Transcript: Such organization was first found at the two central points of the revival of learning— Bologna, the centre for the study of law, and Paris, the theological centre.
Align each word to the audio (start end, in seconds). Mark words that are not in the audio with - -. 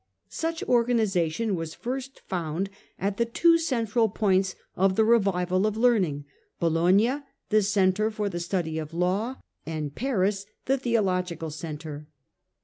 Such 0.29 0.63
organization 0.63 1.55
was 1.55 1.75
first 1.75 2.21
found 2.21 2.71
at 2.97 3.17
the 3.17 3.25
two 3.25 3.59
central 3.59 4.09
points 4.09 4.55
of 4.75 4.95
the 4.95 5.05
revival 5.05 5.67
of 5.67 5.77
learning— 5.77 6.25
Bologna, 6.59 7.17
the 7.49 7.61
centre 7.61 8.09
for 8.09 8.27
the 8.27 8.39
study 8.39 8.79
of 8.79 8.95
law, 8.95 9.35
and 9.63 9.93
Paris, 9.93 10.47
the 10.65 10.79
theological 10.79 11.51
centre. 11.51 12.07